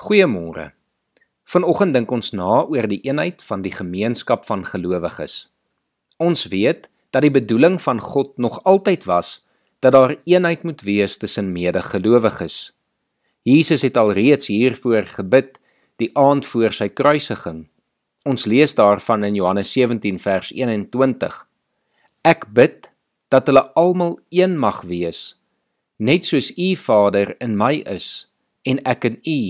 Goeiemôre. 0.00 0.70
Vanoggend 1.44 1.92
dink 1.92 2.12
ons 2.14 2.30
na 2.32 2.62
oor 2.62 2.86
die 2.88 3.02
eenheid 3.04 3.42
van 3.44 3.60
die 3.60 3.72
gemeenskap 3.74 4.46
van 4.48 4.62
gelowiges. 4.64 5.50
Ons 6.16 6.46
weet 6.48 6.88
dat 7.12 7.26
die 7.26 7.32
bedoeling 7.34 7.76
van 7.84 8.00
God 8.00 8.32
nog 8.40 8.62
altyd 8.64 9.04
was 9.04 9.42
dat 9.84 9.92
daar 9.92 10.16
eenheid 10.24 10.64
moet 10.64 10.80
wees 10.88 11.18
tussen 11.20 11.52
medegelowiges. 11.52 12.72
Jesus 13.44 13.84
het 13.84 14.00
alreeds 14.00 14.48
hiervoor 14.48 15.04
gebid 15.04 15.60
die 16.00 16.08
aand 16.16 16.48
voor 16.48 16.72
sy 16.72 16.88
kruisiging. 16.88 17.66
Ons 18.24 18.48
lees 18.48 18.72
daarvan 18.80 19.28
in 19.28 19.36
Johannes 19.36 19.76
17 19.76 20.16
vers 20.16 20.54
21. 20.56 21.42
Ek 22.24 22.48
bid 22.48 22.88
dat 23.28 23.52
hulle 23.52 23.68
almal 23.76 24.16
een 24.32 24.56
mag 24.56 24.80
wees, 24.80 25.34
net 26.00 26.24
soos 26.24 26.54
U 26.56 26.76
Vader 26.88 27.36
in 27.36 27.60
my 27.60 27.82
is 27.84 28.30
en 28.64 28.80
ek 28.88 29.04
in 29.04 29.20
U, 29.20 29.40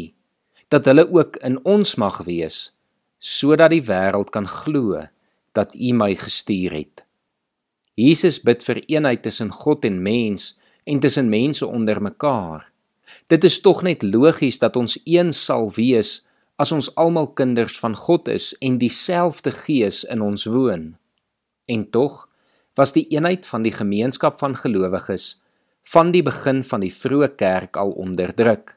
dat 0.70 0.86
hulle 0.86 1.06
ook 1.10 1.36
in 1.42 1.58
ons 1.66 1.96
mag 1.98 2.22
wees, 2.26 2.70
sodat 3.18 3.74
die 3.74 3.82
wêreld 3.84 4.30
kan 4.30 4.46
glo 4.48 5.02
dat 5.58 5.74
U 5.74 5.92
my 5.98 6.14
gestuur 6.14 6.74
het. 6.74 7.04
Jesus 7.98 8.38
bid 8.40 8.62
vir 8.64 8.80
eenheid 8.86 9.22
tussen 9.26 9.50
God 9.52 9.84
en 9.84 9.98
mens 10.02 10.54
en 10.88 11.02
tussen 11.02 11.28
mense 11.28 11.66
onder 11.66 12.00
mekaar. 12.02 12.70
Dit 13.26 13.44
is 13.44 13.60
tog 13.60 13.82
net 13.82 14.02
logies 14.06 14.58
dat 14.62 14.78
ons 14.78 14.96
een 15.04 15.34
sal 15.36 15.68
wees 15.76 16.20
as 16.60 16.72
ons 16.72 16.90
almal 17.00 17.32
kinders 17.34 17.78
van 17.82 17.96
God 17.96 18.28
is 18.28 18.52
en 18.60 18.78
dieselfde 18.78 19.50
Gees 19.50 20.04
in 20.04 20.22
ons 20.22 20.46
woon. 20.46 20.94
En 21.66 21.84
tog 21.90 22.26
was 22.78 22.94
die 22.94 23.06
eenheid 23.10 23.46
van 23.46 23.66
die 23.66 23.74
gemeenskap 23.74 24.38
van 24.38 24.56
gelowiges 24.56 25.34
van 25.90 26.12
die 26.12 26.22
begin 26.22 26.60
van 26.64 26.84
die 26.84 26.92
vroeë 26.92 27.34
kerk 27.40 27.76
al 27.80 27.90
onderdruk. 27.98 28.76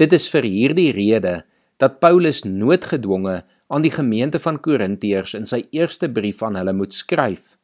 Dit 0.00 0.12
is 0.16 0.28
vir 0.32 0.46
hierdie 0.48 0.92
rede 0.96 1.42
dat 1.82 2.00
Paulus 2.00 2.44
noodgedwonge 2.44 3.42
aan 3.72 3.84
die 3.84 3.92
gemeente 3.92 4.38
van 4.40 4.60
Korintiërs 4.60 5.34
in 5.36 5.46
sy 5.48 5.64
eerste 5.72 6.08
brief 6.08 6.42
aan 6.42 6.56
hulle 6.60 6.72
moet 6.76 6.94
skryf. 6.96 7.56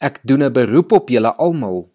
Ek 0.00 0.20
doen 0.24 0.42
'n 0.42 0.52
beroep 0.52 0.92
op 0.92 1.10
julle 1.10 1.34
almal 1.36 1.90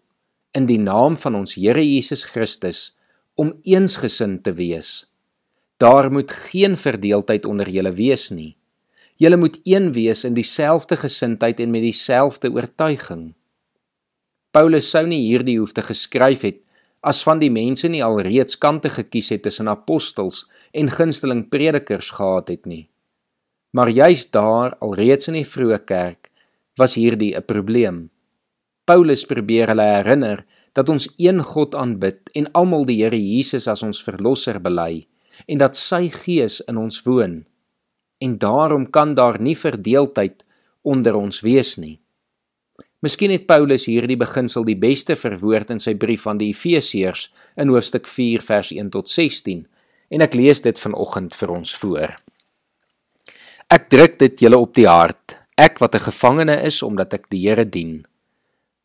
in 0.54 0.66
die 0.66 0.78
naam 0.78 1.16
van 1.16 1.34
ons 1.34 1.54
Here 1.54 1.82
Jesus 1.82 2.24
Christus 2.24 2.96
om 3.34 3.52
eensgesind 3.62 4.44
te 4.44 4.52
wees. 4.52 5.06
Daar 5.76 6.12
moet 6.12 6.32
geen 6.32 6.76
verdeeldheid 6.76 7.44
onder 7.44 7.68
julle 7.68 7.92
wees 7.92 8.30
nie. 8.30 8.56
Julle 9.16 9.36
moet 9.36 9.60
een 9.64 9.92
wees 9.92 10.24
in 10.24 10.34
dieselfde 10.34 10.96
gesindheid 10.96 11.60
en 11.60 11.70
met 11.70 11.82
dieselfde 11.82 12.50
oortuiging. 12.52 13.34
Paulus 14.50 14.90
sou 14.90 15.06
nie 15.06 15.20
hierdie 15.28 15.58
hoefte 15.58 15.82
geskryf 15.82 16.40
het 16.40 16.65
as 17.06 17.22
van 17.22 17.38
die 17.38 17.52
mense 17.54 17.88
nie 17.88 18.02
alreeds 18.02 18.58
kante 18.58 18.90
gekies 18.90 19.30
het 19.30 19.44
tussen 19.46 19.70
apostels 19.70 20.42
en 20.74 20.90
gunsteling 20.90 21.44
predikers 21.52 22.10
gehad 22.18 22.50
het 22.50 22.66
nie. 22.66 22.88
Maar 23.70 23.92
juis 23.94 24.26
daar 24.34 24.74
alreeds 24.82 25.30
in 25.30 25.38
die 25.38 25.46
vroeë 25.46 25.84
kerk 25.86 26.30
was 26.80 26.96
hierdie 26.98 27.34
'n 27.36 27.46
probleem. 27.46 28.10
Paulus 28.84 29.24
probeer 29.24 29.68
hulle 29.68 29.82
herinner 29.82 30.44
dat 30.72 30.88
ons 30.88 31.08
een 31.16 31.42
God 31.42 31.74
aanbid 31.74 32.30
en 32.34 32.52
almal 32.52 32.84
die 32.84 33.02
Here 33.02 33.18
Jesus 33.18 33.68
as 33.68 33.82
ons 33.82 34.02
verlosser 34.02 34.60
bely 34.60 35.06
en 35.46 35.58
dat 35.58 35.76
sy 35.76 36.08
gees 36.08 36.60
in 36.68 36.76
ons 36.76 37.02
woon. 37.02 37.44
En 38.18 38.38
daarom 38.38 38.90
kan 38.90 39.14
daar 39.14 39.40
nie 39.40 39.56
verdeeldheid 39.56 40.44
onder 40.82 41.14
ons 41.14 41.40
wees 41.40 41.76
nie. 41.76 42.00
Miskien 43.06 43.30
het 43.30 43.44
Paulus 43.46 43.84
hierdie 43.86 44.16
beginsel 44.18 44.64
die 44.66 44.74
beste 44.82 45.14
verwoord 45.14 45.68
in 45.70 45.78
sy 45.82 45.92
brief 45.94 46.24
aan 46.26 46.40
die 46.40 46.48
Efesiërs 46.50 47.28
in 47.62 47.70
hoofstuk 47.70 48.08
4 48.10 48.42
vers 48.42 48.72
1 48.74 48.88
tot 48.96 49.06
16 49.12 49.60
en 50.16 50.24
ek 50.26 50.34
lees 50.34 50.64
dit 50.64 50.80
vanoggend 50.82 51.36
vir 51.38 51.52
ons 51.54 51.74
voor. 51.78 52.16
Ek 53.70 53.86
druk 53.94 54.18
dit 54.24 54.42
julle 54.42 54.58
op 54.58 54.74
die 54.74 54.88
hart, 54.90 55.36
ek 55.54 55.78
wat 55.78 55.94
'n 55.94 56.06
gevangene 56.08 56.58
is 56.66 56.82
omdat 56.82 57.14
ek 57.14 57.30
die 57.30 57.46
Here 57.46 57.64
dien. 57.64 58.06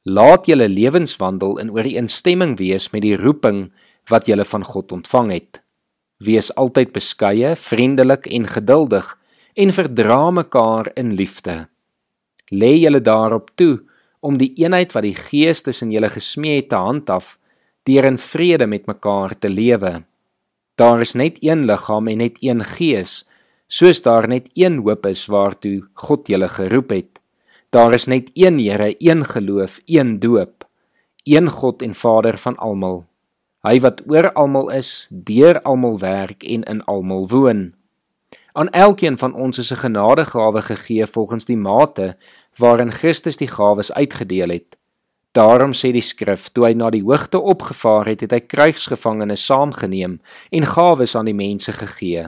Laat 0.05 0.45
julle 0.45 0.69
lewenswandel 0.69 1.57
in 1.57 1.73
ooreenstemming 1.73 2.57
wees 2.59 2.91
met 2.93 3.01
die 3.01 3.17
roeping 3.17 3.71
wat 4.09 4.27
julle 4.27 4.45
van 4.45 4.63
God 4.63 4.91
ontvang 4.91 5.31
het. 5.31 5.61
Wees 6.19 6.53
altyd 6.55 6.93
beskeie, 6.93 7.55
vriendelik 7.55 8.27
en 8.27 8.45
geduldig 8.45 9.17
en 9.55 9.73
verdra 9.73 10.31
mekaar 10.31 10.91
in 10.95 11.15
liefde. 11.15 11.69
Lê 12.51 12.77
julle 12.77 13.01
daarop 13.01 13.49
toe 13.55 13.81
om 14.21 14.37
die 14.37 14.53
eenheid 14.61 14.93
wat 14.95 15.05
die 15.05 15.17
Gees 15.17 15.65
tussen 15.65 15.91
julle 15.91 16.09
gesmee 16.13 16.61
het 16.61 16.69
te 16.71 16.79
handhaaf, 16.79 17.37
deur 17.89 18.05
in 18.05 18.19
vrede 18.21 18.67
met 18.69 18.87
mekaar 18.87 19.33
te 19.37 19.49
lewe. 19.49 20.03
Daar 20.77 21.01
is 21.01 21.15
net 21.17 21.41
een 21.41 21.65
liggaam 21.65 22.07
en 22.07 22.21
net 22.21 22.37
een 22.41 22.63
Gees, 22.63 23.23
soos 23.67 24.01
daar 24.05 24.27
net 24.27 24.49
een 24.53 24.81
hoop 24.85 25.05
is 25.09 25.25
waartoe 25.25 25.81
God 25.93 26.29
julle 26.29 26.47
geroep 26.47 26.93
het. 26.93 27.19
Daar 27.71 27.93
is 27.95 28.05
net 28.05 28.29
een 28.33 28.59
Here, 28.59 28.95
een 28.99 29.25
geloof, 29.25 29.79
een 29.85 30.19
doop, 30.19 30.67
een 31.23 31.49
God 31.49 31.81
en 31.81 31.95
Vader 31.95 32.37
van 32.37 32.57
almal. 32.57 33.05
Hy 33.61 33.79
wat 33.79 34.01
oor 34.09 34.31
almal 34.33 34.71
is, 34.73 35.07
deur 35.09 35.61
almal 35.61 35.99
werk 36.01 36.43
en 36.43 36.63
in 36.63 36.81
almal 36.89 37.27
woon. 37.29 37.71
Aan 38.53 38.69
elkeen 38.69 39.17
van 39.17 39.33
ons 39.33 39.57
is 39.57 39.71
'n 39.71 39.75
genadegawe 39.75 40.61
gegee 40.61 41.05
volgens 41.05 41.45
die 41.45 41.57
mate 41.57 42.17
waarin 42.57 42.91
Christus 42.91 43.37
die 43.37 43.47
gawes 43.47 43.93
uitgedeel 43.93 44.49
het. 44.49 44.77
Daarom 45.31 45.71
sê 45.73 45.91
die 45.91 46.01
skrif, 46.01 46.49
toe 46.49 46.65
hy 46.65 46.73
na 46.73 46.89
die 46.89 47.03
hoogte 47.03 47.39
opgevaar 47.39 48.05
het, 48.05 48.19
het 48.21 48.31
hy 48.31 48.39
kruisgevangenes 48.39 49.45
saamgeneem 49.45 50.19
en 50.49 50.65
gawes 50.65 51.15
aan 51.15 51.25
die 51.25 51.33
mense 51.33 51.71
gegee. 51.71 52.27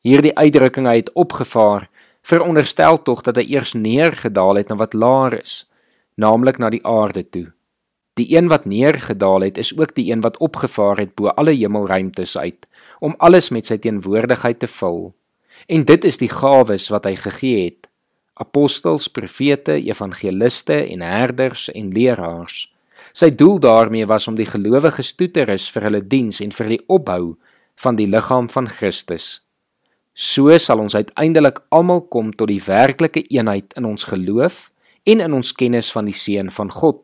Hierdie 0.00 0.34
uitdrukking 0.34 0.86
hy 0.86 0.96
het 0.96 1.12
opgevaar, 1.12 1.90
veronderstel 2.22 3.02
tog 3.02 3.20
dat 3.22 3.36
hy 3.36 3.44
eers 3.52 3.74
neergedaal 3.74 4.56
het 4.56 4.68
na 4.68 4.76
wat 4.76 4.94
laer 4.94 5.42
is, 5.42 5.68
naamlik 6.14 6.58
na 6.58 6.70
die 6.70 6.86
aarde 6.86 7.28
toe. 7.28 7.52
Die 8.14 8.36
een 8.36 8.48
wat 8.48 8.64
neergedaal 8.64 9.40
het, 9.40 9.58
is 9.58 9.78
ook 9.78 9.94
die 9.94 10.12
een 10.12 10.20
wat 10.20 10.36
opgevaar 10.38 10.98
het 10.98 11.14
bo 11.14 11.28
alle 11.28 11.52
hemelruimtes 11.52 12.38
uit, 12.38 12.68
om 13.00 13.14
alles 13.18 13.50
met 13.50 13.66
sy 13.66 13.76
teenwoordigheid 13.76 14.58
te 14.58 14.66
vul. 14.66 15.12
En 15.66 15.84
dit 15.84 16.04
is 16.04 16.18
die 16.18 16.30
gawes 16.30 16.88
wat 16.88 17.04
hy 17.04 17.16
gegee 17.16 17.64
het: 17.64 17.88
apostels, 18.34 19.08
profete, 19.08 19.76
evangeliste 19.78 20.76
en 20.88 21.00
herders 21.00 21.68
en 21.70 21.92
leraars. 21.92 22.66
Sy 23.12 23.30
doel 23.34 23.58
daarmee 23.60 24.06
was 24.06 24.28
om 24.28 24.36
die 24.38 24.46
gelowiges 24.46 25.14
toe 25.14 25.28
te 25.30 25.44
rus 25.46 25.68
vir 25.70 25.88
hulle 25.88 26.02
diens 26.06 26.40
en 26.40 26.52
vir 26.54 26.76
die 26.76 26.82
opbou 26.86 27.34
van 27.82 27.98
die 27.98 28.06
liggaam 28.06 28.48
van 28.52 28.68
Christus. 28.70 29.40
So 30.14 30.52
sal 30.58 30.82
ons 30.84 30.94
uiteindelik 30.94 31.62
almal 31.72 32.04
kom 32.12 32.30
tot 32.36 32.50
die 32.52 32.62
werklike 32.62 33.24
eenheid 33.32 33.72
in 33.76 33.88
ons 33.88 34.04
geloof 34.10 34.70
en 35.08 35.24
in 35.24 35.34
ons 35.34 35.52
kennis 35.56 35.90
van 35.92 36.06
die 36.06 36.16
seun 36.16 36.50
van 36.52 36.70
God. 36.70 37.00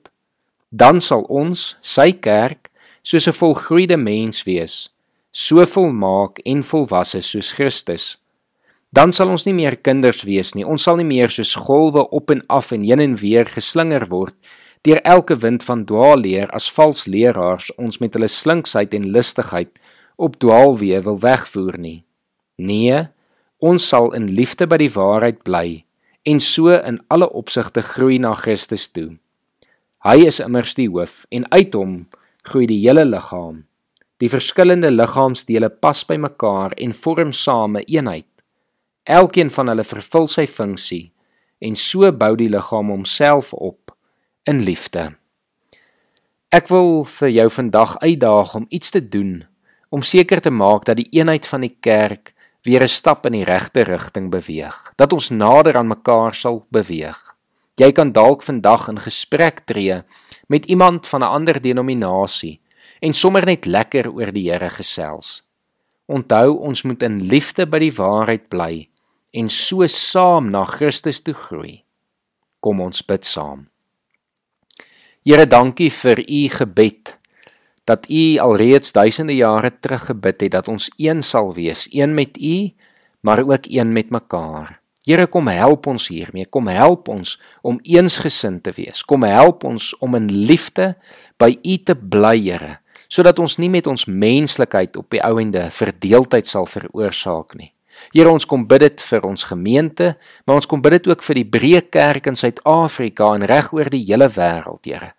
Dan 0.71 1.01
sal 1.01 1.25
ons, 1.33 1.77
sy 1.83 2.13
kerk, 2.13 2.71
soos 3.03 3.27
'n 3.29 3.33
volgroeide 3.33 3.97
mens 3.97 4.45
wees, 4.45 4.91
so 5.33 5.65
volmaak 5.67 6.39
en 6.45 6.63
volwasse 6.63 7.23
soos 7.23 7.53
Christus 7.53 8.19
dan 8.91 9.13
sal 9.13 9.29
ons 9.33 9.45
nie 9.47 9.57
meer 9.57 9.77
kinders 9.77 10.23
wees 10.25 10.55
nie. 10.57 10.65
Ons 10.65 10.87
sal 10.89 10.97
nie 11.01 11.09
meer 11.09 11.33
soos 11.33 11.55
golwe 11.67 12.07
op 12.15 12.33
en 12.33 12.43
af 12.49 12.73
en 12.73 12.87
heen 12.87 13.03
en 13.05 13.17
weer 13.21 13.49
geslinger 13.49 14.09
word 14.09 14.37
deur 14.87 15.01
elke 15.03 15.35
wind 15.43 15.65
van 15.67 15.83
dwaalleer 15.85 16.51
as 16.55 16.69
vals 16.71 17.09
leraars 17.11 17.73
ons 17.83 17.99
met 18.01 18.15
hulle 18.15 18.29
slinksheid 18.31 18.95
en 18.95 19.09
listigheid 19.13 19.81
op 20.17 20.39
dwaalweë 20.39 21.03
wil 21.05 21.19
wegvoer 21.21 21.79
nie. 21.83 22.05
Nee, 22.57 23.09
ons 23.59 23.89
sal 23.91 24.13
in 24.15 24.31
liefde 24.39 24.69
by 24.71 24.79
die 24.81 24.93
waarheid 24.95 25.43
bly 25.45 25.83
en 26.29 26.41
so 26.41 26.71
in 26.77 27.01
alle 27.11 27.27
opsigte 27.35 27.83
groei 27.83 28.21
na 28.23 28.35
Christus 28.39 28.87
toe. 28.89 29.19
Hy 30.07 30.29
is 30.31 30.39
immers 30.41 30.77
die 30.79 30.89
hoof 30.89 31.25
en 31.35 31.47
uit 31.51 31.75
hom 31.75 32.05
groei 32.47 32.69
die 32.71 32.81
hele 32.85 33.05
liggaam. 33.05 33.65
Die 34.23 34.31
verskillende 34.31 34.91
liggaamsdele 34.95 35.71
pas 35.83 36.05
by 36.07 36.19
mekaar 36.23 36.75
en 36.79 36.95
vorm 36.95 37.35
same 37.35 37.83
eenheid. 37.87 38.28
Elkeen 39.09 39.49
van 39.49 39.71
hulle 39.73 39.85
vervul 39.89 40.27
sy 40.29 40.45
funksie 40.45 41.07
en 41.65 41.77
so 41.81 42.11
bou 42.13 42.35
die 42.37 42.51
liggaam 42.53 42.91
homself 42.93 43.55
op 43.57 43.95
in 44.45 44.61
liefde. 44.67 45.15
Ek 46.53 46.69
wil 46.69 47.07
vir 47.09 47.31
jou 47.33 47.47
vandag 47.55 47.95
uitdaag 48.05 48.53
om 48.61 48.67
iets 48.69 48.93
te 48.93 49.01
doen 49.01 49.47
om 49.89 50.05
seker 50.05 50.43
te 50.45 50.53
maak 50.53 50.85
dat 50.85 51.01
die 51.01 51.09
eenheid 51.17 51.49
van 51.49 51.65
die 51.65 51.73
kerk 51.81 52.35
weer 52.69 52.85
'n 52.85 52.93
stap 52.93 53.25
in 53.27 53.33
die 53.33 53.49
regte 53.49 53.85
rigting 53.89 54.29
beweeg, 54.31 54.77
dat 54.97 55.13
ons 55.13 55.31
nader 55.31 55.77
aan 55.77 55.89
mekaar 55.89 56.35
sal 56.35 56.67
beweeg. 56.71 57.17
Jy 57.81 57.93
kan 57.93 58.13
dalk 58.13 58.43
vandag 58.43 58.89
in 58.89 58.99
gesprek 59.01 59.65
tree 59.65 60.03
met 60.49 60.67
iemand 60.67 61.07
van 61.07 61.21
'n 61.21 61.33
ander 61.33 61.61
denominasie 61.61 62.61
en 63.01 63.15
sommer 63.15 63.47
net 63.47 63.65
lekker 63.65 64.13
oor 64.13 64.33
die 64.33 64.51
Here 64.51 64.69
gesels. 64.71 65.43
Onthou, 66.07 66.59
ons 66.59 66.83
moet 66.83 67.03
in 67.03 67.23
liefde 67.23 67.67
by 67.67 67.79
die 67.79 67.93
waarheid 67.93 68.49
bly 68.49 68.89
en 69.33 69.51
so 69.51 69.87
saam 69.87 70.49
na 70.51 70.65
Christus 70.65 71.21
toe 71.21 71.35
groei. 71.35 71.83
Kom 72.61 72.81
ons 72.81 73.03
bid 73.07 73.25
saam. 73.25 73.69
Here, 75.27 75.47
dankie 75.47 75.91
vir 75.93 76.23
u 76.25 76.43
gebed 76.49 77.15
dat 77.89 78.05
U 78.11 78.39
alreeds 78.45 78.93
duisende 78.93 79.37
jare 79.37 79.71
terug 79.81 80.11
gebid 80.11 80.41
het 80.45 80.53
dat 80.53 80.69
ons 80.69 80.91
een 80.97 81.23
sal 81.23 81.55
wees, 81.57 81.87
een 81.93 82.15
met 82.15 82.37
U, 82.37 82.73
maar 83.21 83.41
ook 83.43 83.65
een 83.65 83.93
met 83.93 84.11
mekaar. 84.11 84.81
Here 85.09 85.27
kom 85.27 85.49
help 85.49 85.87
ons 85.87 86.11
hiermee. 86.13 86.45
Kom 86.47 86.69
help 86.69 87.09
ons 87.09 87.39
om 87.65 87.79
eensgesind 87.83 88.63
te 88.63 88.75
wees. 88.77 89.01
Kom 89.05 89.25
help 89.25 89.65
ons 89.65 89.95
om 90.05 90.15
in 90.19 90.29
liefde 90.29 90.93
by 91.41 91.55
U 91.63 91.77
te 91.81 91.97
bly, 91.97 92.37
Here, 92.45 92.77
sodat 93.09 93.41
ons 93.41 93.57
nie 93.57 93.71
met 93.73 93.89
ons 93.89 94.05
menslikheid 94.05 94.97
op 95.01 95.09
die 95.11 95.25
ouende 95.25 95.71
verdeeldheid 95.73 96.47
sal 96.47 96.69
veroorsaak 96.69 97.57
nie. 97.57 97.73
Here 98.15 98.31
ons 98.31 98.47
kom 98.49 98.67
bid 98.69 98.81
dit 98.81 99.05
vir 99.11 99.27
ons 99.29 99.45
gemeente, 99.51 100.17
maar 100.47 100.61
ons 100.61 100.69
kom 100.69 100.83
bid 100.83 100.99
dit 100.99 101.09
ook 101.13 101.23
vir 101.23 101.41
die 101.43 101.49
breë 101.57 101.83
kerk 101.93 102.29
in 102.31 102.39
Suid-Afrika 102.39 103.35
en 103.37 103.47
reg 103.49 103.73
oor 103.77 103.91
die 103.93 104.05
hele 104.09 104.31
wêreld, 104.33 104.85
Here. 104.89 105.15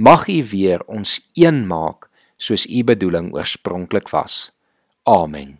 Mag 0.00 0.28
U 0.32 0.40
weer 0.50 0.84
ons 0.88 1.20
een 1.36 1.66
maak 1.68 2.08
soos 2.40 2.64
U 2.66 2.84
bedoeling 2.84 3.34
oorspronklik 3.36 4.08
was. 4.14 4.48
Amen. 5.04 5.59